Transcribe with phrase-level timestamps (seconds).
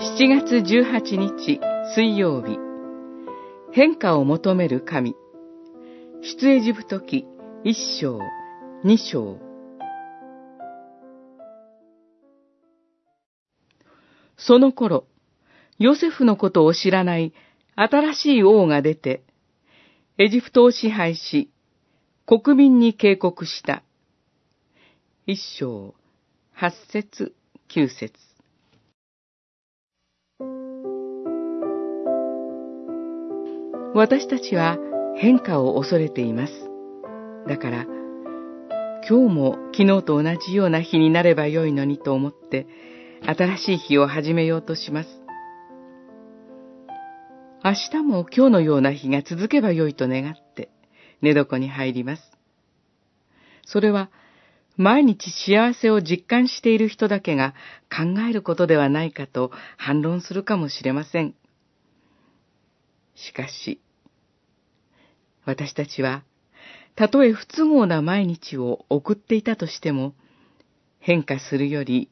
[0.00, 1.58] 7月18日
[1.96, 2.56] 水曜日
[3.72, 5.16] 変化を求める神
[6.22, 7.26] 出エジプト記
[7.64, 8.20] 一章
[8.84, 9.40] 二章
[14.36, 15.08] その頃、
[15.80, 17.34] ヨセフのことを知らない
[17.74, 19.24] 新しい王が出て、
[20.16, 21.50] エジプトを支配し、
[22.24, 23.82] 国民に警告した。
[25.26, 25.96] 一章、
[26.52, 27.34] 八節、
[27.66, 28.27] 九節。
[33.98, 34.78] 私たちは
[35.16, 36.52] 変化を恐れています。
[37.48, 37.84] だから、
[39.08, 42.68] 今日も昨日と同じような日になればよいのにと思って、
[43.26, 45.08] 新しい日を始めようとします。
[47.64, 50.70] 明日も今日のような日が続けばよいと願って
[51.20, 52.22] 寝床に入ります。
[53.66, 54.10] それは
[54.76, 57.52] 毎日幸せを実感している人だけが
[57.90, 61.34] 考えることではないかと反論するかもしれません。
[63.16, 63.80] しかし、
[65.48, 66.24] 私たちは、
[66.94, 70.12] たとえ不都合な毎日を送っていたとしても、
[71.00, 72.10] 変化するより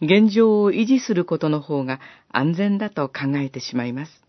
[0.00, 2.00] 現状を維持することの方が
[2.30, 4.24] 安全だと考えてしまいます。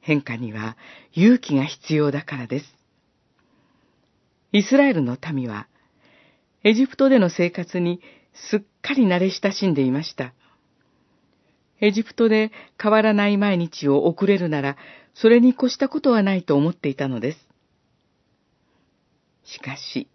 [0.00, 0.76] 変化には
[1.12, 2.66] 勇気が必要だからです。
[4.50, 5.68] イスラエルの民は、
[6.64, 8.00] エジプトでの生活に
[8.50, 10.34] すっかり慣れ親しんでいました。
[11.84, 12.50] エジプトで
[12.82, 14.78] 変わらない毎日を送れるなら、
[15.12, 17.46] それに越したことはないと思っていたのです。
[19.44, 20.08] しかし、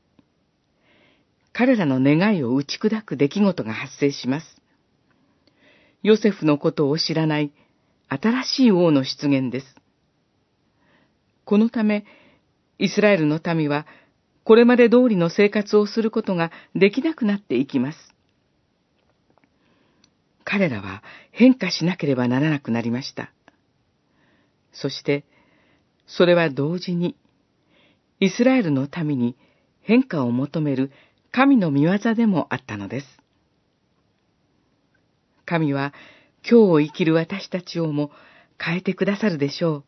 [1.53, 4.59] 彼らの願いを打ち砕く出来事が発生します。
[6.02, 7.52] ヨセフのことを知らない
[8.08, 9.75] 新しい王の出現です。
[11.45, 12.03] このため、
[12.80, 13.86] イスラエルの民は、
[14.44, 18.16] これまで通りの生活をすることができなくなっていきます。
[20.50, 23.31] 彼らは変化しなければならなくなりました。
[24.73, 25.23] そして、
[26.07, 27.16] それは同時に、
[28.19, 29.38] イスラエルの民に
[29.81, 30.91] 変化を求める
[31.31, 33.06] 神の見業でもあったのです。
[35.46, 35.94] 神は
[36.44, 38.09] 今日を生きる私たちをも
[38.59, 39.84] 変えてくださるでしょう。